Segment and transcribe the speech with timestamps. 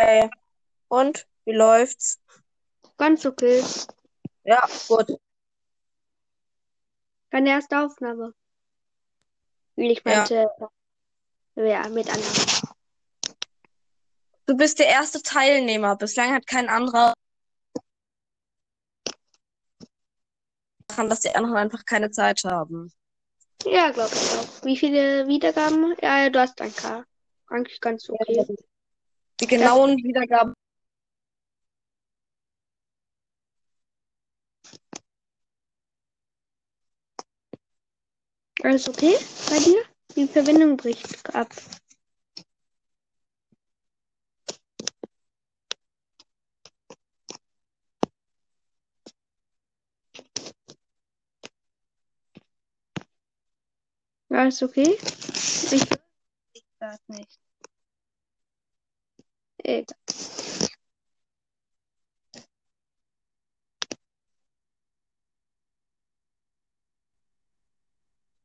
[0.00, 0.30] Hey.
[0.88, 1.26] Und?
[1.44, 2.18] Wie läuft's?
[2.96, 3.62] Ganz okay.
[4.44, 5.20] Ja, gut.
[7.30, 8.32] Keine erste Aufnahme.
[9.76, 10.16] Ich Ja.
[10.16, 10.50] meinte,
[11.56, 12.72] ja, mit anderen.
[14.46, 15.96] Du bist der erste Teilnehmer.
[15.96, 17.12] Bislang hat kein anderer
[20.96, 22.92] dass die anderen einfach keine Zeit haben.
[23.64, 24.64] Ja, glaube ich auch.
[24.64, 25.94] Wie viele Wiedergaben?
[26.02, 27.04] Ja, du hast ein K.
[27.48, 28.46] Eigentlich ganz okay.
[29.40, 30.54] Die genauen Wiedergaben.
[38.62, 39.16] Alles okay
[39.48, 39.82] bei dir?
[40.16, 41.48] Die Verbindung bricht ab.
[54.28, 54.96] Alles okay?
[55.72, 55.84] Ich
[56.78, 57.49] Das nicht.
[59.70, 59.96] Egal.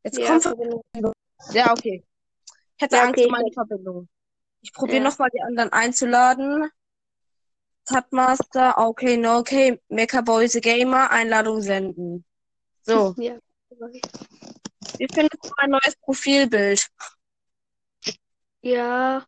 [0.04, 0.82] Jetzt Ja, kommt Verbindung.
[1.54, 2.04] Ja, okay.
[2.78, 4.08] Ich hatte Ja, Angst okay, um meine Verbindung.
[4.62, 5.10] Ich probiere Ja.
[5.10, 6.70] nochmal die anderen einzuladen.
[7.86, 9.80] Tabmaster, okay, no, okay.
[9.90, 12.26] Mecha Boys Gamer, Einladung senden.
[12.84, 13.38] So, Ja.
[14.98, 16.88] wie findest du mein neues Profilbild?
[18.62, 19.26] Ja.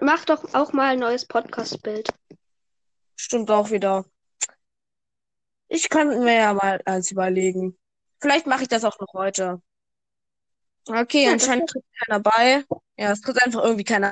[0.00, 2.08] Mach doch auch mal ein neues Podcast-Bild.
[3.14, 4.04] Stimmt auch wieder.
[5.68, 7.78] Ich kann mir ja mal eins überlegen.
[8.20, 9.62] Vielleicht mache ich das auch noch heute.
[10.86, 12.64] Okay, Ja, anscheinend tritt keiner bei.
[12.96, 14.10] Ja, es tritt einfach irgendwie keiner.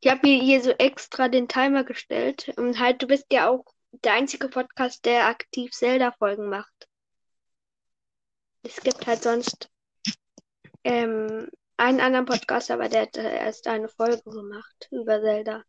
[0.00, 2.52] Ich habe mir hier so extra den Timer gestellt.
[2.56, 6.88] Und halt, du bist ja auch der einzige Podcast, der aktiv Zelda-Folgen macht.
[8.62, 9.70] Es gibt halt sonst
[10.84, 15.62] ähm, einen anderen Podcast, aber der hat erst eine Folge gemacht über Zelda.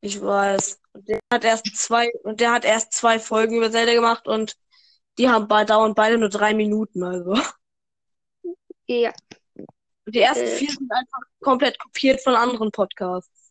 [0.00, 0.80] Ich weiß.
[0.92, 4.56] Und der hat erst zwei, und der hat erst zwei Folgen über Zelda gemacht und
[5.18, 7.36] die haben bei, dauern beide nur drei Minuten, also.
[8.86, 9.12] Ja,
[10.04, 10.56] Und die ersten Äh.
[10.56, 13.50] vier sind einfach komplett kopiert von anderen Podcasts.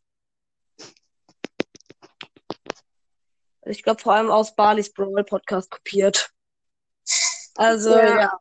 [3.66, 6.30] Ich glaube vor allem aus Barley's Brawl Podcast kopiert.
[7.56, 8.20] Also, Ja.
[8.22, 8.40] ja.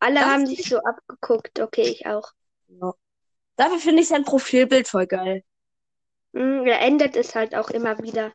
[0.00, 1.60] Alle Das- haben sich so abgeguckt.
[1.60, 2.32] Okay, ich auch.
[2.68, 2.92] ja.
[3.56, 5.42] Dafür finde ich sein Profilbild voll geil.
[6.32, 8.32] Hm, er ändert es halt auch immer wieder.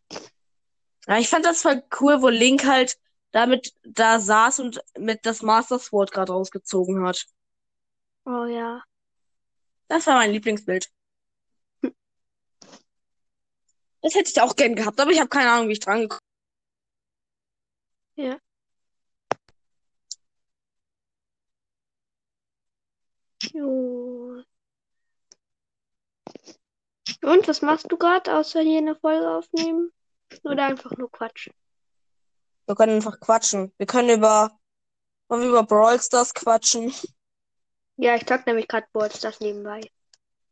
[1.08, 2.98] Ja, ich fand das voll cool, wo Link halt
[3.32, 7.26] damit da saß und mit das Master Sword gerade rausgezogen hat.
[8.26, 8.84] Oh ja.
[9.88, 10.90] Das war mein Lieblingsbild.
[14.02, 16.20] Das hätte ich auch gern gehabt, aber ich habe keine Ahnung, wie ich dran gekommen
[18.16, 18.38] Ja.
[23.54, 24.44] Jo.
[27.22, 29.92] Und was machst du gerade, außer hier eine Folge aufnehmen?
[30.44, 31.50] Oder einfach nur Quatsch?
[32.66, 33.74] Wir können einfach quatschen.
[33.78, 34.52] Wir können über,
[35.30, 36.94] wir über Brawl Stars quatschen.
[37.98, 39.82] Ja, ich zock nämlich gerade Brawl Stars nebenbei.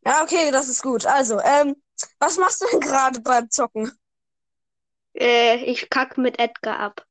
[0.05, 1.05] Ja, okay, das ist gut.
[1.05, 1.81] Also, ähm,
[2.19, 3.91] was machst du denn gerade beim Zocken?
[5.13, 7.05] Äh, ich kack mit Edgar ab.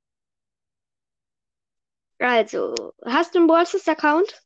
[2.19, 4.43] Also, hast du einen Brawl Stars Account?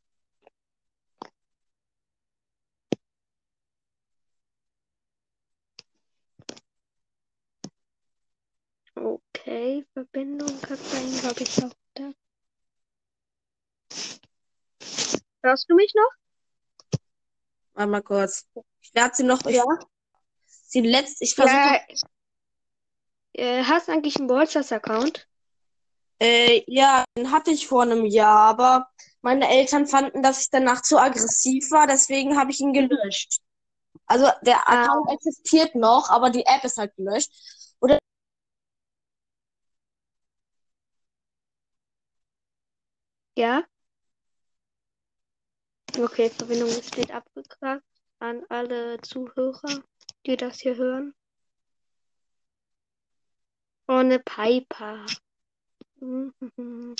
[9.47, 12.11] Okay, Verbindung hat sein, glaube ich, auch da.
[15.43, 16.99] Hörst du mich noch?
[17.75, 18.47] Warte mal kurz.
[18.81, 19.63] Ich werde sie noch, Ja.
[20.47, 21.79] sie letzt, ich versuche, Ja.
[23.33, 25.27] Äh, hast du eigentlich einen Brawl Stars Account?
[26.19, 28.89] äh, ja, den hatte ich vor einem Jahr, aber
[29.21, 33.41] meine Eltern fanden, dass ich danach zu aggressiv war, deswegen habe ich ihn gelöscht.
[34.07, 34.85] Also, der Ah.
[34.85, 37.29] Account existiert noch, aber die App ist halt gelöscht.
[43.35, 43.63] Ja?
[45.97, 47.83] Okay, Verbindung steht abgekackt
[48.19, 49.83] an alle Zuhörer,
[50.25, 51.13] die das hier hören.
[53.87, 55.05] Ohne Piper.
[55.99, 56.95] Mhm.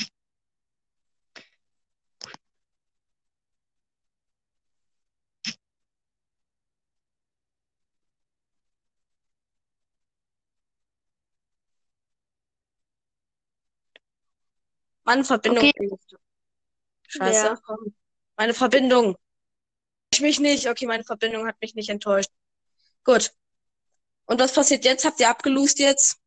[15.04, 15.72] Meine Verbindung.
[17.08, 17.46] Scheiße.
[17.46, 17.60] Ja.
[18.38, 19.16] Meine Verbindung.
[20.14, 20.68] Ich mich nicht.
[20.68, 22.30] Okay, meine Verbindung hat mich nicht enttäuscht.
[23.04, 23.32] Gut.
[24.26, 25.06] Und was passiert jetzt?
[25.06, 26.18] Habt ihr abgelust jetzt?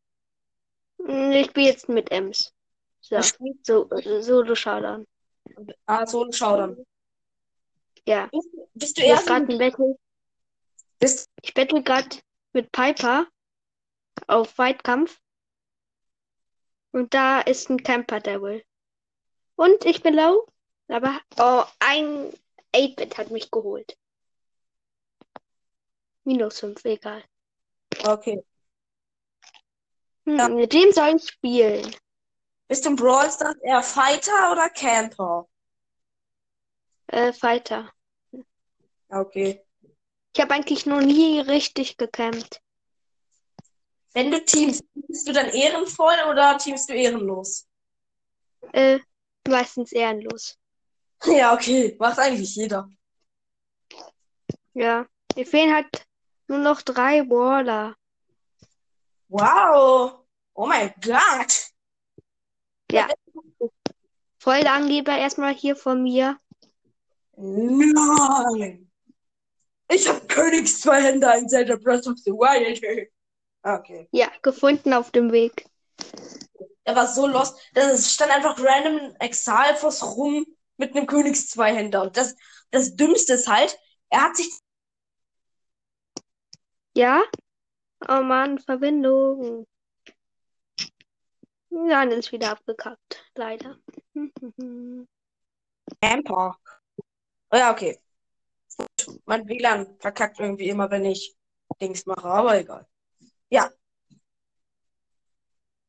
[1.03, 2.53] Hm, Ich spiele jetzt mit Ems.
[3.01, 3.19] So,
[3.63, 3.89] so,
[4.21, 5.07] so du Showdown.
[5.85, 6.77] Ah, so ein Schaudern.
[8.05, 8.27] Ja.
[8.31, 9.95] Bist, bist du so gerade ein Battle.
[10.99, 12.17] Bist Ich battle gerade
[12.53, 13.27] mit Piper
[14.27, 15.19] auf Weitkampf.
[16.91, 18.63] Und da ist ein Camper Devil.
[19.55, 20.47] Und ich bin low.
[20.89, 22.33] Aber oh, ein
[22.73, 23.97] 8-Bit hat mich geholt.
[26.23, 27.23] Minus 5, egal.
[28.05, 28.43] okay.
[30.25, 30.49] Hm, Ja.
[30.49, 31.95] Mit dem soll ich spielen.
[32.67, 35.47] Bist du im Brawl Stars eher Fighter oder Camper?
[37.07, 37.91] Äh, Fighter.
[39.09, 39.65] Okay.
[40.35, 42.61] Ich habe eigentlich noch nie richtig gecampt.
[44.13, 47.67] Wenn du teamst, bist du dann ehrenvoll oder teamst du ehrenlos?
[48.73, 48.99] Äh,
[49.47, 50.59] meistens ehrenlos.
[51.25, 51.95] Ja, okay.
[51.99, 52.89] Macht eigentlich jeder.
[54.73, 55.05] Ja.
[55.35, 55.87] Mir fehlen halt
[56.47, 57.95] nur noch drei Brawler.
[59.27, 60.25] Wow.
[60.53, 61.69] Oh mein Gott.
[62.91, 63.07] Ja.
[64.39, 66.39] Freude Angeber erstmal hier von mir.
[67.35, 68.91] Nein.
[69.91, 73.09] Ich hab Königs zwei Hände in Zelda Breath of the Wild.
[73.61, 74.07] Okay.
[74.13, 75.65] Ja, gefunden auf dem Weg.
[76.85, 77.59] Er war so lost.
[77.73, 80.45] Es stand einfach random Exalfos rum
[80.79, 82.03] mit einem Königs Zweihänder.
[82.03, 82.35] Und das,
[82.71, 83.77] das Dümmste ist halt,
[84.09, 84.49] er hat sich
[86.95, 87.23] Ja?
[88.07, 89.67] Oh Mann, Verbindung.
[91.69, 93.23] Dann ist wieder abgekackt.
[93.35, 93.77] Leider.
[96.01, 96.57] Camper.
[97.51, 97.99] Oh ja, okay.
[98.77, 99.21] Gut.
[99.25, 101.35] Mein WLAN verkackt irgendwie immer, wenn ich
[101.81, 102.87] Dings mache, aber egal.
[103.49, 103.69] Ja.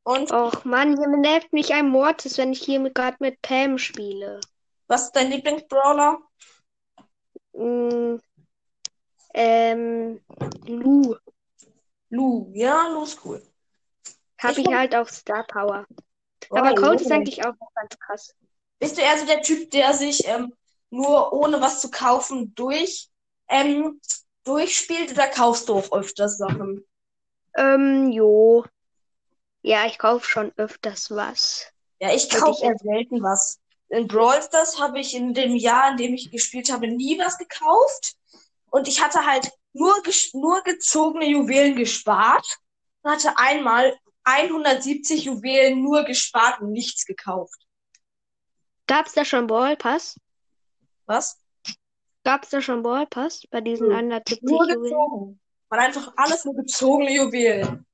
[0.04, 4.40] Und Och Mann, hier nervt mich ein Mortis, wenn ich hier gerade mit Pam spiele.
[4.90, 6.18] Was ist dein Lieblingsbrawler?
[7.54, 8.18] Mm,
[9.34, 10.20] ähm,
[10.66, 11.16] Lu.
[12.10, 12.50] Lu.
[12.54, 13.42] Ja, Lu ist cool.
[14.38, 15.86] Habe Ich ich halt auf Star Power.
[16.50, 18.34] Oh, Aber Cold ist eigentlich auch ganz krass.
[18.78, 20.52] Bist du eher so der Typ, der sich ähm,
[20.90, 23.08] nur ohne was zu kaufen durch
[23.48, 24.00] ähm,
[24.44, 26.84] durchspielt oder kaufst du auch öfters Sachen?
[27.56, 28.64] Ähm, jo.
[29.62, 31.72] Ja, ich kaufe schon öfters was.
[32.00, 33.60] Ja, ich kaufe eher selten was.
[33.90, 37.36] In Brawl Stars habe ich in dem Jahr, in dem ich gespielt habe, nie was
[37.38, 38.14] gekauft.
[38.70, 39.94] Und ich hatte halt nur,
[40.32, 42.46] nur gezogene Juwelen gespart.
[43.02, 47.58] Und hatte einmal 170 Juwelen nur gespart und nichts gekauft.
[48.86, 50.16] Gab's da schon Ball Pass?
[51.06, 51.40] Was?
[52.24, 53.94] Gab's da schon Ball Pass bei diesen Nö.
[53.94, 54.82] 170 Nur Juwelen?
[54.82, 55.40] gezogen.
[55.68, 57.86] Waren einfach alles nur gezogene Juwelen.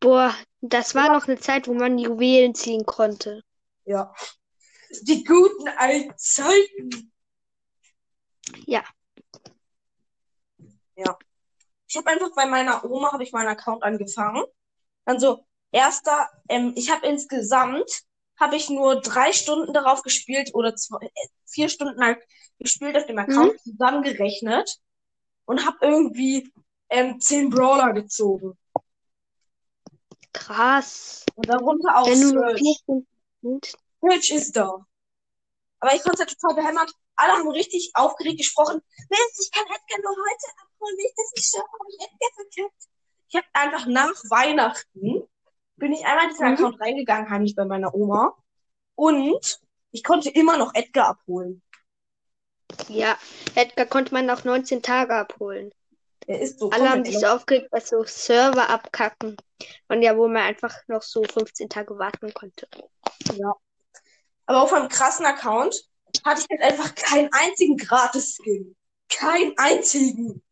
[0.00, 3.42] Boah, das war noch eine Zeit, wo man Juwelen ziehen konnte.
[3.84, 4.14] Ja.
[5.02, 7.12] Die guten alten Zeiten.
[8.66, 8.84] Ja.
[10.96, 11.18] Ja.
[11.86, 14.44] Ich habe einfach bei meiner Oma habe ich meinen Account angefangen.
[15.04, 18.04] Dann so erster, ähm, ich habe insgesamt
[18.38, 22.18] habe ich nur drei Stunden darauf gespielt oder zwei, äh, vier Stunden halt
[22.58, 24.78] gespielt auf dem Account zusammengerechnet
[25.44, 26.52] und habe irgendwie
[26.88, 28.56] ähm, zehn Brawler gezogen
[30.32, 31.24] Krass.
[31.34, 34.84] und darunter auch Wenn du Search ist da.
[35.80, 36.92] Aber ich fand's halt total behämmert.
[37.16, 38.80] Alle haben richtig aufgeregt gesprochen.
[39.08, 40.96] Mist, ich kann Edgar nur heute abholen.
[40.96, 42.82] Wenn ich das nicht schaffe, habe ich Edgar verkackt.
[43.28, 45.28] Ich habe einfach nach Weihnachten
[45.78, 46.54] bin ich einmal in diesen Mhm.
[46.54, 48.36] Account reingegangen, heimlich bei meiner Oma.
[48.94, 49.60] Und
[49.92, 51.62] ich konnte immer noch Edgar abholen.
[52.88, 53.16] Ja,
[53.54, 55.72] Edgar konnte man nach 19 Tage abholen.
[56.26, 59.36] Er ist so Alle haben sich so aufgeregt, dass so Server abkacken.
[59.88, 62.68] Und ja, wo man einfach noch so 15 Tage warten konnte.
[63.34, 63.54] Ja.
[64.48, 65.84] Aber auf einem krassen Account
[66.24, 68.74] hatte ich halt einfach keinen einzigen Gratis-Skin.
[69.10, 70.42] Keinen einzigen.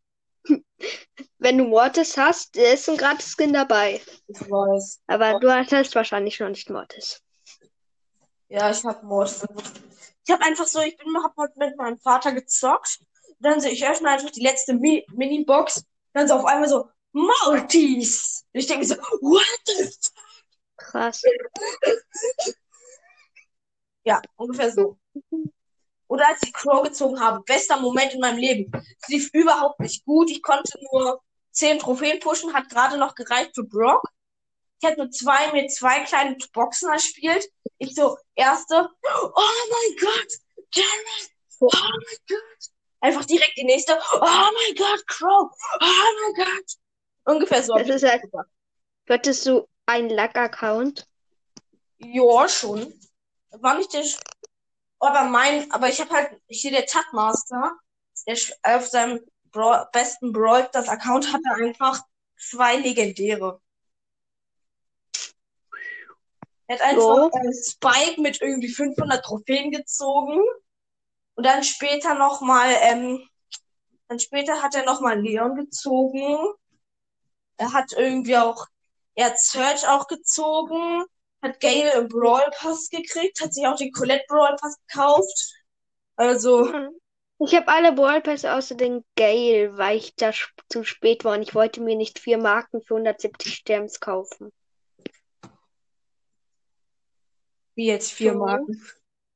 [1.38, 4.02] Wenn du Mortis hast, ist ein Gratis-Skin dabei.
[4.28, 5.00] Ich weiß.
[5.06, 7.22] Aber du hattest wahrscheinlich noch nicht Mortis.
[8.48, 9.46] Ja, ich hab Mortis.
[10.26, 12.98] Ich hab einfach so, ich bin hab heute mit meinem Vater gezockt.
[13.40, 15.84] Dann so, ich öffne einfach die letzte Mi Mini-Box.
[16.12, 18.44] Dann so auf einmal so, Mortis.
[18.52, 19.94] Und ich denke so, what the f
[20.76, 21.22] Krass.
[24.06, 24.96] Ja, ungefähr so.
[26.06, 28.70] Oder als ich Crow gezogen habe, bester Moment in meinem Leben.
[29.02, 30.30] Es lief überhaupt nicht gut.
[30.30, 31.20] Ich konnte nur
[31.50, 34.02] zehn Trophäen pushen, hat gerade noch gereicht für Brock.
[34.80, 37.44] Ich hatte nur zwei, mir zwei kleine Boxen erspielt.
[37.78, 39.30] Ich so, erste, oh
[39.70, 40.32] mein Gott,
[40.72, 42.70] Jared, oh mein Gott.
[43.00, 46.72] Einfach direkt die nächste, oh mein Gott, Crow, oh mein Gott.
[47.25, 47.75] Ungefähr so.
[47.75, 48.48] Das ist halt- gemacht.
[49.08, 51.08] Hattest du einen Luck-Account?
[51.98, 52.92] Ja, schon.
[53.50, 54.04] War nicht der.
[54.04, 54.20] Sch-
[55.00, 57.78] Aber mein, aber ich habe halt hier der Tatmaster,
[58.26, 59.20] der sch- auf seinem
[59.52, 62.02] Brawl, besten Brawl das Account hatte einfach
[62.38, 63.60] zwei legendäre.
[66.68, 70.40] Er hat einfach äh, Spike mit irgendwie 500 Trophäen gezogen
[71.36, 73.28] und dann später nochmal ähm,
[74.08, 76.38] Dann später hat er nochmal Leon gezogen.
[77.58, 78.66] Er hat irgendwie auch,
[79.14, 81.04] er hat Serge auch gezogen,
[81.42, 85.54] hat Gale im Brawl Pass gekriegt, hat sich auch den Colette Brawl Pass gekauft.
[86.16, 86.72] Also,
[87.38, 90.32] Ich habe alle Brawl Pass außer den Gale, weil ich da
[90.68, 94.52] zu spät war und ich wollte mir nicht vier Marken für 170 Gems kaufen.
[97.74, 98.38] wie jetzt vier So.
[98.38, 98.82] Marken.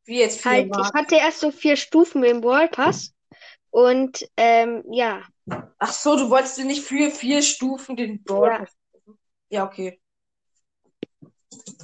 [0.04, 0.98] Wie jetzt vier Halt, ich Marken.
[0.98, 3.14] hatte erst so vier Stufen im Brawl Pass
[3.70, 5.22] und ähm, ja,
[5.78, 8.58] Ach so, du wolltest dir nicht für vier Stufen den Brawl Ja.
[8.58, 9.18] Pass kaufen.
[9.50, 9.99] Ja, okay.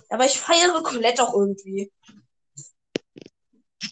[0.08, 1.92] Aber ich feiere Colette auch irgendwie.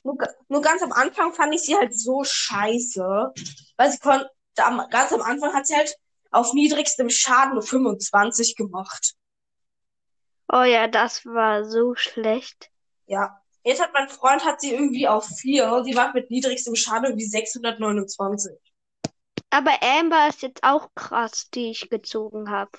[0.02, 0.16] Nur,
[0.48, 3.32] nur ganz am Anfang fand ich sie halt so scheiße.
[3.76, 5.96] Weil sie konnte, ganz am Anfang hat sie halt
[6.30, 9.14] auf niedrigstem Schaden nur 25 gemacht.
[10.52, 12.70] oh ja, das war so schlecht.
[13.06, 13.40] Ja.
[13.66, 17.06] Jetzt hat mein Freund hat sie irgendwie auf 4 und sie war mit niedrigstem Schaden
[17.06, 18.52] irgendwie 629.
[19.48, 22.72] Aber Amber ist jetzt auch krass, die ich gezogen habe.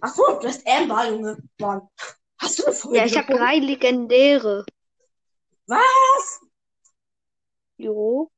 [0.00, 1.36] Ach so, du hast Amber, Junge.
[1.60, 1.88] Mann.
[2.42, 4.66] Hast du eine Folge Ja, ich habe drei Legendäre.
[5.66, 6.38] Was?
[7.76, 8.30] Jo,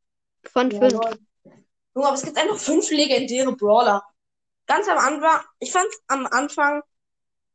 [0.44, 0.94] von Ja, fünf.
[0.94, 1.18] lol.
[1.94, 4.02] Junge, aber es gibt einfach fünf legendäre Brawler.
[4.66, 6.82] Ganz am Anfang, ich fand's am Anfang,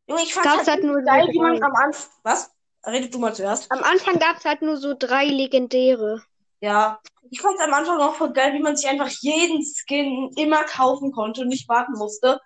[0.07, 2.51] Junge, ich fand's Gab's halt halt nur geil, wie man am Anfang, was?
[2.85, 3.71] Redet du mal zuerst.
[3.71, 6.21] Am Anfang gab's halt nur so drei Legendäre.
[6.61, 6.99] Ja,
[7.31, 11.11] ich fand's am Anfang auch voll geil, wie man sich einfach jeden Skin immer kaufen
[11.11, 12.39] konnte und nicht warten musste,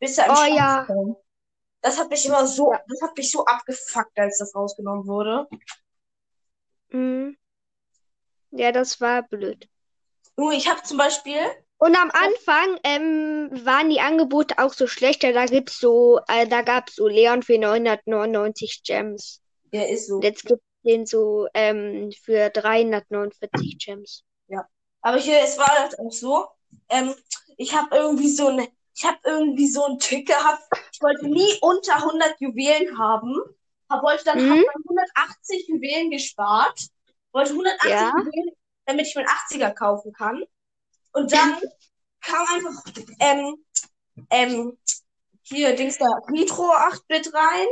[0.00, 0.86] bis er im Oh Shop ja.
[0.86, 1.16] kam.
[1.82, 2.80] Das hat mich immer so, Ja.
[2.88, 5.46] das hat mich so abgefuckt, als das rausgenommen wurde.
[6.90, 7.36] Mhm.
[8.50, 9.68] Ja, das war blöd.
[10.36, 11.38] Junge, ich habe zum Beispiel,
[11.78, 15.32] Und am Anfang ähm, waren die Angebote auch so schlechter.
[15.32, 19.40] Da gibt's so, äh, da gab's so Leon für 999 Gems.
[19.72, 20.16] ja, ist so.
[20.16, 24.24] Und jetzt gibt's den so ähm, für 349 Gems.
[25.02, 26.46] Aber hier, es war halt auch so,
[26.90, 27.14] ähm,
[27.56, 28.68] ich habe irgendwie so ein,
[29.00, 30.62] ich habe irgendwie so einen Tick gehabt.
[30.92, 33.34] Ich wollte nie unter 100 Juwelen haben.
[33.88, 34.50] Hab, wollte dann, Mhm.
[34.50, 36.88] hab dann 180 Juwelen gespart.
[37.32, 38.12] Wollte 180 Ja.
[38.18, 38.54] Juwelen,
[38.84, 40.44] damit ich mir einen 80er kaufen kann.
[41.12, 41.56] Und dann
[42.20, 42.84] kam einfach,
[43.20, 43.64] ähm,
[44.28, 44.78] ähm,
[45.44, 47.68] hier, Dings da, Nitro 8-Bit rein,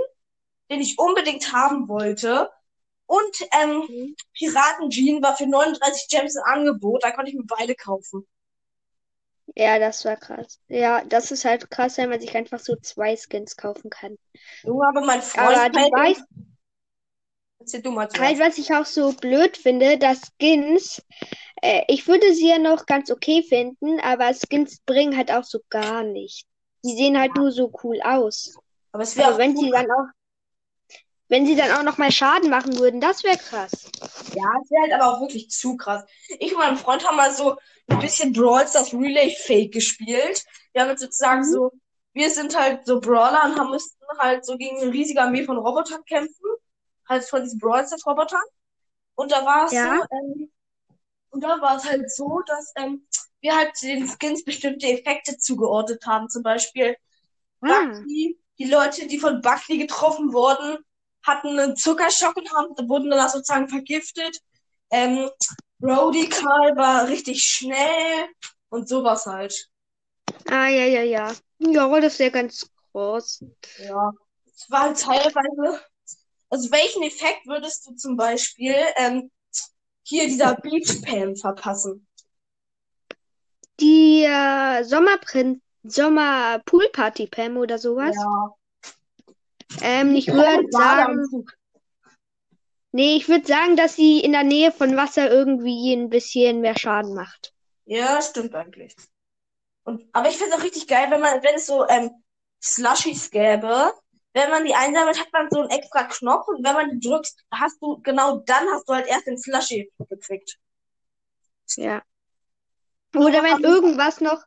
[0.71, 2.51] den ich unbedingt haben wollte.
[3.05, 4.17] Und, ähm, Mhm.
[4.33, 7.05] Piraten-Jean war für 39 Gems im Angebot.
[7.05, 8.27] Da konnte ich mir beide kaufen.
[9.55, 10.61] Ja, das war krass.
[10.69, 14.17] Ja, das ist halt krass, wenn man sich einfach so zwei Skins kaufen kann.
[14.63, 16.25] Junge, aber mein Freund Aber die feiert- weiß,
[17.83, 21.03] du mal halt, was ich auch so blöd finde, dass Skins,
[21.63, 25.61] äh, ich würde sie ja noch ganz okay finden, aber Skins bringen halt auch so
[25.71, 26.47] gar nicht.
[26.85, 28.55] Die sehen halt nur so cool aus.
[28.93, 29.65] Aber es wäre auch wenn cool.
[29.65, 30.07] sie dann auch,
[31.29, 33.91] wenn sie dann auch noch mal Schaden machen würden, das wäre krass.
[34.35, 36.05] Ja, es wäre halt aber auch wirklich zu krass.
[36.39, 37.57] Ich und mein Freund haben mal so
[37.89, 40.45] ein bisschen Brawl Stars Relay Fake gespielt.
[40.73, 41.53] Wir haben jetzt sozusagen Mhm.
[41.53, 41.73] so,
[42.13, 45.57] wir sind halt so Brawler und haben müssten halt so gegen eine riesige Armee von
[45.59, 46.45] Robotern kämpfen.
[47.09, 48.43] Halt von diesen Brawl Stars Robotern.
[49.17, 49.83] Und da war es Ja.
[49.83, 50.51] so, ähm,
[51.31, 53.07] und da war es halt so, dass ähm,
[53.41, 56.29] wir halt den Skins bestimmte Effekte zugeordnet haben.
[56.31, 56.97] Zum Beispiel
[57.63, 60.79] Ah, Buckley, die Leute, die von Buckley getroffen wurden,
[61.23, 64.39] hatten einen Zuckerschock und haben, wurden danach sozusagen vergiftet.
[64.91, 65.31] Ähm,
[65.79, 68.29] Brody Karl war richtig schnell
[68.69, 69.69] und sowas halt.
[70.51, 71.33] ah, ja, ja, ja.
[71.59, 73.45] Ja, das wäre ganz groß.
[73.79, 74.13] Ja.
[74.47, 75.83] Es war halt teilweise.
[76.51, 79.31] Also welchen Effekt würdest du zum Beispiel ähm,
[80.03, 82.07] hier dieser Beach Pam verpassen?
[83.81, 88.17] Die äh, Sommerprin Sommer Poolparty Pam oder sowas.
[88.17, 88.55] Ja.
[89.81, 91.47] Ähm, ich würde sagen,
[92.93, 96.79] nee, ich würde sagen, dass sie in der Nähe von Wasser irgendwie ein bisschen mehr
[96.79, 97.53] Schaden macht.
[97.85, 98.95] Ja, stimmt eigentlich.
[99.85, 102.11] Und, aber ich finde es auch richtig geil, wenn man, wenn es so ähm,
[102.63, 103.93] Slushies gäbe,
[104.35, 107.45] wenn man die einsammelt, hat man so einen extra Knopf und wenn man die drückst,
[107.51, 110.59] hast du, genau dann hast du halt erst den Slushie gekriegt.
[111.77, 112.03] Ja.
[113.15, 114.43] Oder wenn irgendwas noch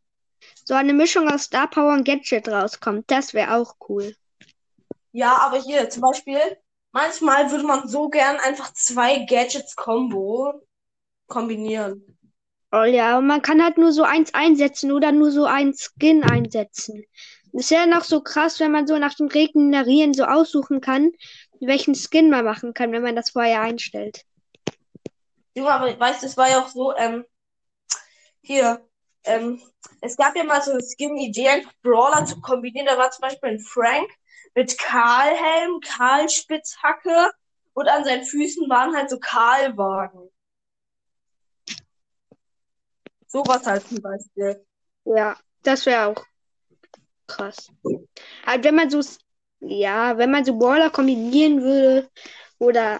[0.63, 4.15] so eine Mischung aus Star Power und Gadget rauskommt, das wäre auch cool.
[5.11, 6.39] Ja, aber hier zum Beispiel,
[6.91, 10.53] manchmal würde man so gern einfach zwei Gadgets Combo
[11.27, 12.17] kombinieren.
[12.71, 16.23] Oh ja, und man kann halt nur so eins einsetzen oder nur so ein Skin
[16.23, 17.03] einsetzen.
[17.51, 21.11] Das wäre noch so krass, wenn man so nach dem Regenerieren so aussuchen kann,
[21.59, 24.23] welchen Skin man machen kann, wenn man das vorher einstellt.
[25.53, 27.25] Junge, aber weißt du, es war ja auch so, ähm,
[28.41, 28.87] hier,
[29.25, 29.61] ähm,
[29.99, 32.87] es gab ja mal so eine Skin-Idee, einfach Brawler zu kombinieren.
[32.87, 34.09] Da war zum Beispiel ein Frank
[34.55, 37.31] mit Karl-Helm, Karl-Spitzhacke
[37.73, 40.29] und an seinen Füßen waren halt so Karl-Wagen.
[43.27, 44.65] Sowas halt zum Beispiel.
[45.05, 46.25] Ja, das wäre auch
[47.27, 47.71] krass.
[48.45, 49.01] Halt, wenn man so,
[49.61, 52.09] ja, wenn man so Brawler kombinieren würde
[52.59, 52.99] oder,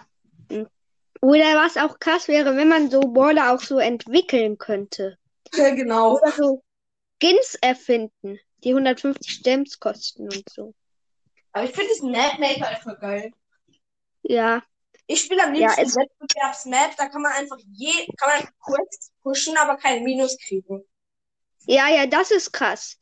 [1.20, 5.18] oder was auch krass wäre, wenn man so Brawler auch so entwickeln könnte.
[5.54, 6.16] Ja, genau.
[6.16, 6.62] Oder so
[7.22, 10.74] Skins erfinden, die 150 Stamps kosten und so.
[11.52, 13.32] Aber ich finde diesen Mapmaker einfach geil.
[14.22, 14.62] Ja,
[15.06, 19.12] Ich spiele am Ja, liebsten es- Wettbewerbsmap, da kann man einfach je, kann man Quests
[19.22, 20.82] pushen, aber keinen Minus kriegen.
[21.66, 22.98] ja, ja, das ist krass.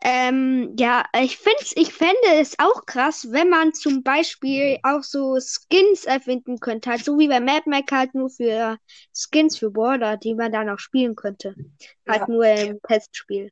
[0.00, 5.36] Ähm, ja, ich find's, ich fände es auch krass, wenn man zum Beispiel auch so
[5.40, 8.78] Skins erfinden könnte, halt so wie bei Mapmaker halt nur für
[9.12, 11.56] Skins für Border, die man dann auch spielen könnte.
[12.08, 12.28] Halt Ja.
[12.28, 13.50] nur im Testspiel.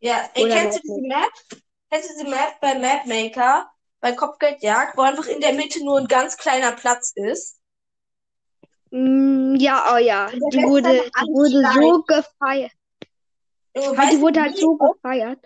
[0.00, 1.32] Ja, ey, Oder kennst du diese Map?
[1.94, 3.70] Kennst du diese Map bei Mapmaker,
[4.00, 7.60] bei Kopfgeldjagd, wo einfach in der Mitte nur ein ganz kleiner Platz ist?
[8.90, 12.72] Mm, ja, oh ja, die wurde, die wurde so gefeiert.
[13.76, 15.38] Halt, weißt die wurde halt so oft, gefeiert.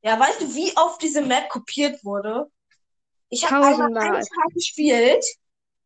[0.00, 2.50] ja, weißt du, wie oft diese Map kopiert wurde?
[3.28, 4.24] Ich habe einmal einen.
[4.24, 5.22] Tag gespielt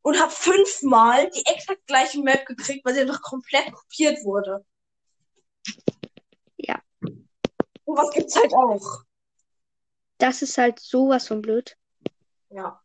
[0.03, 4.65] und habe fünfmal die exakt gleiche Map gekriegt, weil sie einfach komplett kopiert wurde.
[6.59, 6.81] Ja,
[7.85, 9.03] Und was gibt's halt auch.
[10.23, 11.77] Das ist halt sowas von blöd.
[12.51, 12.81] Ja.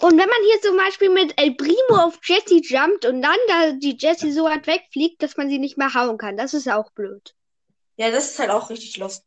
[0.00, 3.72] Und wenn man hier zum Beispiel mit El Primo auf Jessie jumpt und dann da
[3.72, 6.90] die Jessie so weit wegfliegt, dass man sie nicht mehr hauen kann, das ist auch
[6.92, 7.34] blöd.
[7.96, 9.22] Ja, das ist halt auch richtig los.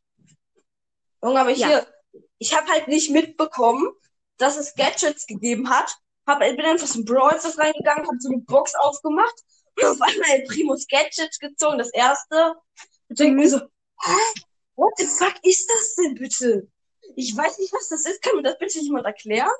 [1.23, 1.67] Junge, aber Ja.
[1.67, 1.87] hier,
[2.39, 3.87] ich habe halt nicht mitbekommen,
[4.37, 5.95] dass es Gadgets gegeben hat.
[6.25, 9.35] Hab, bin einfach so in Brawl Stars reingegangen, hab so eine Box aufgemacht
[9.77, 12.55] und auf einmal El Primos Gadget gezogen, das erste.
[13.09, 13.49] Und denk mir Mhm.
[13.49, 14.17] so, hä?
[14.75, 16.67] What the fuck ist das denn bitte?
[17.15, 18.21] Ich weiß nicht, was das ist.
[18.21, 19.51] Kann mir das bitte jemand erklären?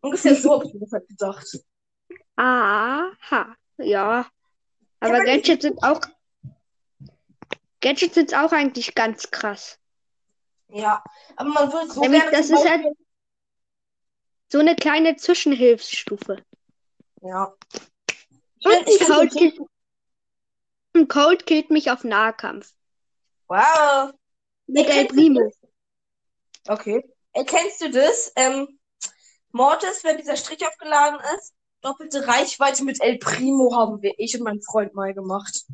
[0.00, 1.46] Ungefähr so habe ich mir das halt gedacht.
[2.36, 4.26] Aha, ja.
[5.00, 6.00] Aber aber Gadgets sind auch
[7.80, 9.78] Gadgets sind auch eigentlich ganz krass.
[10.68, 11.04] Ja,
[11.36, 12.86] aber man würde so Nämlich, gerne das ist halt
[14.48, 16.42] so eine kleine Zwischenhilfsstufe.
[17.22, 17.54] ja.
[18.64, 19.58] Und ich ein Cold killt,
[20.94, 22.72] ein Cold killt mich auf Nahkampf.
[23.48, 24.12] Wow.
[24.66, 25.52] Mit El Primo.
[26.68, 27.04] Okay.
[27.32, 28.32] Erkennst du das?
[28.36, 28.78] Ähm,
[29.52, 34.44] Mortis, wenn dieser Strich aufgeladen ist, doppelte Reichweite mit El Primo haben wir, ich und
[34.44, 35.64] mein Freund mal gemacht.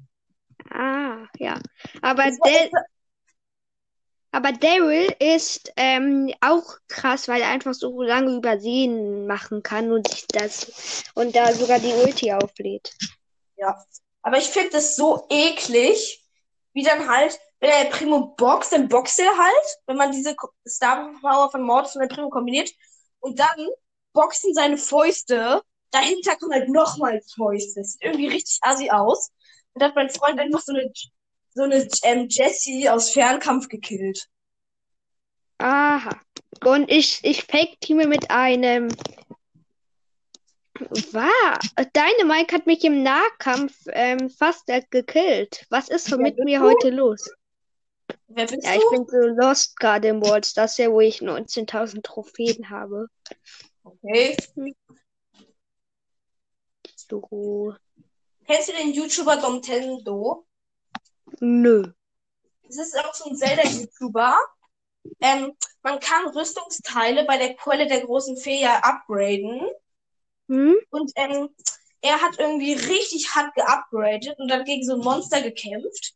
[0.70, 1.60] Ah, ja.
[2.02, 2.70] Aber der,
[4.32, 10.08] Aber Daryl ist ähm, auch krass, weil er einfach so lange übersehen machen kann und
[10.08, 12.92] sich das und da sogar die Ulti auflädt.
[13.56, 13.84] ja.
[14.22, 16.19] Aber ich finde das so eklig,
[16.72, 20.34] wie dann halt, wenn El Primo boxt, dann boxt er halt, wenn man diese
[20.66, 22.70] Star Power von Mortis und Primo kombiniert.
[23.20, 23.68] Und dann
[24.12, 25.62] boxen seine Fäuste.
[25.90, 27.80] Dahinter kommen halt nochmal Fäuste.
[27.80, 29.30] Das sieht irgendwie richtig assi aus.
[29.74, 30.90] Und da hat mein Freund einfach so eine,
[31.54, 34.28] so eine ähm, Jessie aus Fernkampf gekillt.
[35.58, 36.18] Aha.
[36.64, 38.88] Und ich, ich fake-teame mit einem.
[40.88, 41.90] Was?
[41.94, 45.66] Dynamite hat mich im Nahkampf ähm, fast äh, gekillt.
[45.70, 46.66] Was ist so mit mir du?
[46.66, 47.30] heute los?
[48.28, 48.90] Wer bist Ja, ich du?
[48.90, 50.56] bin so lost gerade im World.
[50.56, 53.06] Das ist ja, wo ich 19.000 Trophäen habe.
[53.84, 54.36] Okay.
[56.96, 57.74] So.
[58.46, 60.46] Kennst du den YouTuber Domtendo?
[61.40, 61.92] Nö.
[62.64, 64.38] Das ist auch so ein Zelda-YouTuber.
[65.20, 69.68] Ähm, man kann Rüstungsteile bei der Quelle der großen Fee ja upgraden.
[70.50, 70.76] Hm?
[70.90, 71.48] Und ähm,
[72.00, 76.14] er hat irgendwie richtig hart geupgradet und dann gegen so ein Monster gekämpft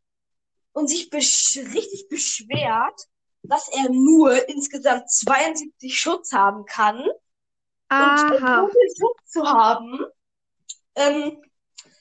[0.73, 3.01] und sich besch richtig beschwert,
[3.43, 6.99] dass er nur insgesamt 72 Schutz haben kann.
[6.99, 7.13] Und
[7.91, 8.63] Aha.
[8.63, 10.05] um den Schutz zu haben,
[10.97, 11.41] ähm,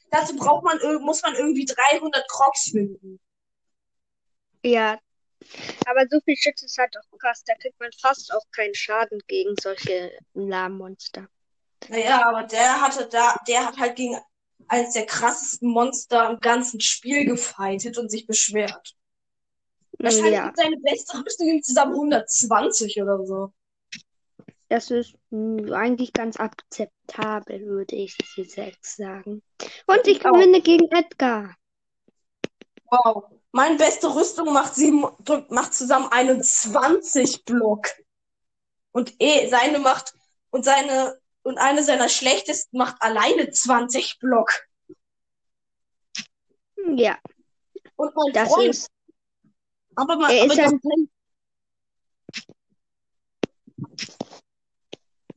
[0.10, 3.20] dazu braucht man, muss man irgendwie 300 Crocs finden.
[4.64, 4.98] Ja.
[5.86, 7.44] Aber so viel Schütze ist halt auch krass.
[7.46, 11.28] Da kriegt man fast auch keinen Schaden gegen solche Lahmmonster.
[11.88, 14.18] Naja, aber der hatte da, der hat halt gegen
[14.68, 18.96] eines der krassesten Monster im ganzen Spiel gefightet und sich beschwert.
[20.02, 23.54] Wahrscheinlich Ja, seine beste Rüstung insgesamt 120 oder so.
[24.70, 29.42] das ist mh, eigentlich ganz akzeptabel, würde ich jetzt sagen.
[29.86, 31.56] Und ich gewinne gegen Edgar.
[32.90, 33.26] Wow.
[33.52, 35.06] Meine beste Rüstung macht sieben,
[35.50, 37.88] macht zusammen 21 Block.
[38.92, 40.14] Und eh, seine macht,
[40.52, 44.68] und seine, und eine seiner schlechtesten macht alleine 20 Block.
[46.96, 47.18] Ja,
[47.96, 48.90] Und mein das Freund, ist.
[49.96, 51.10] aber man, Er aber ist das, ein.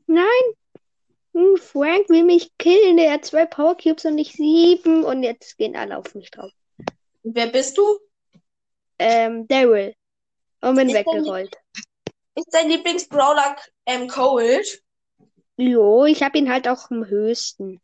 [0.06, 0.24] Nein,
[1.36, 2.96] hm, Frank will mich killen.
[2.96, 5.04] Der hat zwei Power Cubes und nicht sieben.
[5.04, 6.50] Und jetzt gehen alle auf mich drauf.
[7.22, 7.98] Wer bist du?
[8.98, 9.94] Ähm, Daryl.
[10.62, 11.56] Und bin Ist weggerollt.
[12.34, 14.82] Ist dein Lieblingsbrawler ähm, Cold?
[15.56, 17.80] Jo, ich habe ihn halt auch am höchsten.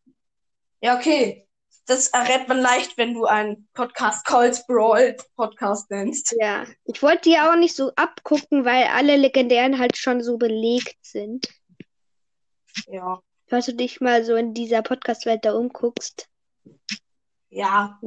[0.80, 1.46] Ja, okay.
[1.86, 6.34] Das errät man leicht, wenn du einen Podcast Colds Brawl Podcast nennst.
[6.38, 11.04] Ja, ich wollte die auch nicht so abgucken, weil alle Legendären halt schon so belegt
[11.04, 11.48] sind.
[12.86, 13.20] Ja.
[13.48, 16.28] Falls du dich mal so in dieser Podcast-Welt da umguckst.
[17.50, 18.00] Ja.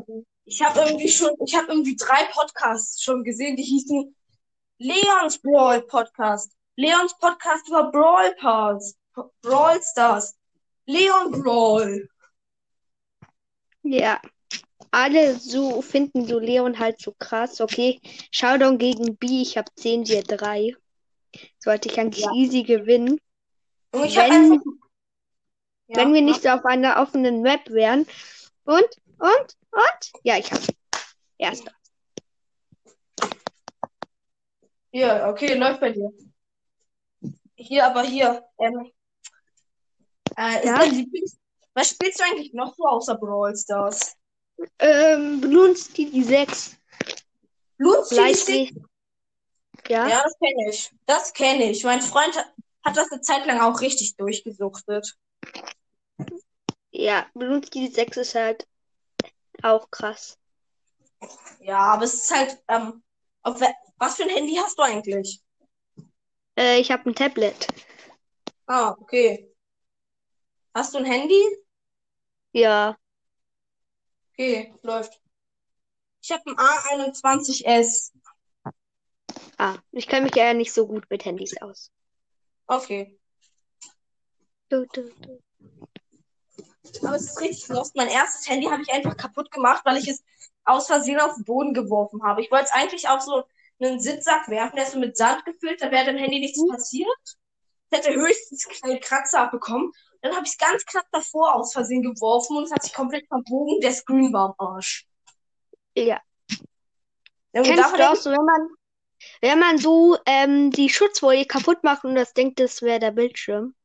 [0.45, 4.15] Ich habe irgendwie schon, ich habe irgendwie drei Podcasts schon gesehen, die hießen
[4.77, 8.95] Leons Brawl Podcast, Leons Podcast über Brawl Pass,
[9.41, 10.35] Brawl Stars,
[10.85, 12.09] Leon Brawl.
[13.83, 14.21] Ja.
[14.91, 17.59] Alle so finden so Leon halt so krass.
[17.59, 17.99] Okay,
[18.31, 20.75] Showdown gegen B, ich habe 10, wir 3.
[21.59, 22.31] Sollte ich eigentlich Ja.
[22.33, 23.19] easy gewinnen.
[23.91, 24.63] Und ich Wenn- einfach.
[25.87, 28.07] Ja, Wenn wir nicht so auf einer offenen Map wären.
[28.63, 28.87] Und,
[29.19, 30.11] und, und?
[30.23, 30.63] Ja, ich habe.
[31.37, 31.71] Erster.
[34.91, 36.11] Hier, okay, läuft bei dir.
[37.55, 38.45] Hier, aber hier.
[38.59, 38.91] Ähm,
[40.37, 40.81] äh, ist Ja?
[41.73, 44.15] Was spielst du eigentlich noch so außer Brawl Stars?
[44.79, 46.77] Ähm, Blunski die 6.
[47.77, 48.75] Blut Vielleicht City nicht.
[49.89, 50.07] Ja?
[50.07, 50.91] Ja, das kenne ich.
[51.05, 51.83] Das kenne ich.
[51.83, 52.35] Mein Freund
[52.83, 55.17] hat, das eine Zeit lang auch richtig durchgesuchtet.
[56.91, 58.67] Ja, Blunski die 6 ist halt
[59.61, 60.37] auch krass.
[61.59, 63.03] Ja, aber es ist halt, ähm,
[63.41, 63.59] auf,
[63.97, 65.41] was für ein Handy hast du eigentlich?
[66.57, 67.67] Äh, ich habe ein Tablet.
[68.67, 69.54] Ah, okay.
[70.75, 71.41] Hast du ein Handy?
[72.51, 72.97] Ja.
[74.33, 75.21] Okay, läuft.
[76.21, 78.11] Ich habe ein A21S.
[79.57, 81.91] Ah, ich kenne mich ja nicht so gut mit Handys aus.
[82.67, 83.17] Okay.
[84.67, 85.41] Du, du, du.
[87.03, 87.95] Aber es ist richtig lost.
[87.95, 90.25] Mein erstes Handy habe ich einfach kaputt gemacht, weil ich es
[90.65, 92.41] aus Versehen auf den Boden geworfen habe.
[92.41, 93.45] Ich wollte es eigentlich auf so
[93.79, 97.07] einen Sitzsack werfen, der ist so mit Sand gefüllt, da wäre dem Handy nichts passiert.
[97.89, 99.93] Es hätte höchstens kleine Kratzer abbekommen.
[100.25, 103.27] Dann habe ich es ganz knapp davor aus Versehen geworfen und es hat sich komplett
[103.27, 103.79] verbogen.
[103.79, 105.05] Der Screen war am Arsch.
[105.95, 106.19] Ja.
[107.53, 108.69] Junge, Kennst du auch so, wenn man,
[109.41, 113.75] wenn man so ähm, die Schutzfolie kaputt macht und das denkt, das wäre der Bildschirm?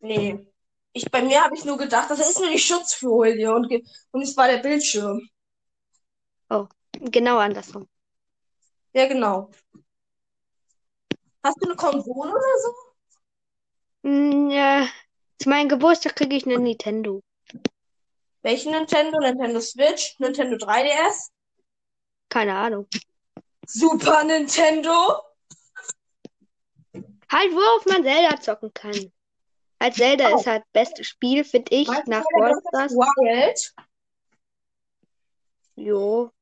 [0.00, 0.46] nee.
[0.94, 3.70] Ich, bei mir habe ich nur gedacht, das ist nur die Schutzfolie und,
[4.12, 5.28] und es war der Bildschirm.
[7.00, 7.86] Genau andersrum.
[8.94, 9.50] Ja, genau.
[11.44, 12.74] Hast du eine Konsole oder so?
[14.04, 14.88] Hm, ja.
[15.40, 17.22] Zu meinem Geburtstag kriege ich eine Nintendo.
[18.42, 19.18] Welchen Nintendo?
[19.20, 20.18] Nintendo Switch?
[20.18, 21.30] Nintendo 3DS?
[22.28, 22.86] Keine Ahnung.
[23.66, 25.22] Super Nintendo?
[27.30, 29.12] Halt, worauf man Zelda zocken kann.
[29.78, 30.38] Als Zelda Oh.
[30.38, 33.74] ist halt bestes Spiel, finde ich, Meinst nach the Wild?
[35.76, 36.32] Jo.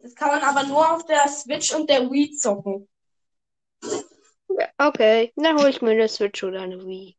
[0.00, 2.88] Das kann man aber nur auf der Switch und der Wii zocken.
[4.78, 7.16] Okay, dann hole ich mir eine Switch oder eine Wii.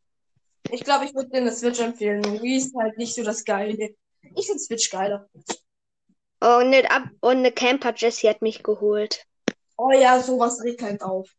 [0.74, 2.24] Ich glaube, ich würde dir eine Switch empfehlen.
[2.42, 3.96] Wii ist halt nicht so das Geile.
[4.36, 5.30] Ich finde Switch geiler.
[6.42, 9.24] Oh, und eine, Ab und eine Camper Jessie hat mich geholt.
[9.78, 11.30] Oh ja, sowas regt halt auf.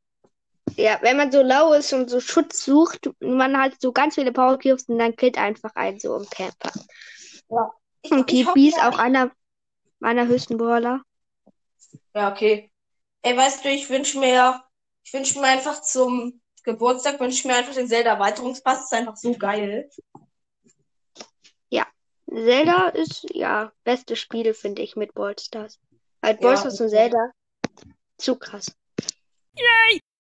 [0.77, 4.31] Ja, wenn man so lau ist und so Schutz sucht, man hat so ganz viele
[4.31, 6.71] Power Cubes und dann killt einfach einen so im Camper.
[8.03, 9.33] Ich, Und ich hoffe TP ist ja- auch einer
[9.99, 11.03] meiner höchsten Brawler.
[12.15, 12.71] Ja, okay.
[13.23, 14.63] Ey, weißt du, ich wünsche mir,
[15.03, 18.79] ich wünsche mir einfach zum Geburtstag, wünsche ich mir einfach den Zelda Erweiterungspass.
[18.79, 19.89] Das ist einfach so geil.
[22.35, 25.79] Zelda ist, ja, bestes Spiel, finde ich, mit Brawl Stars.
[26.23, 27.31] Halt Brawl Ja, und Zelda,
[28.19, 28.75] zu krass.